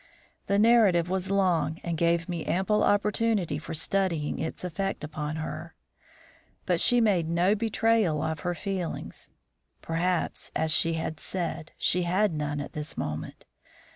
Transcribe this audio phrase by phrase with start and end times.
[0.47, 5.75] The narrative was long, and gave me ample opportunity for studying its effect upon her.
[6.65, 9.29] But she made no betrayal of her feelings;
[9.83, 13.45] perhaps, as she had said, she had none at this moment.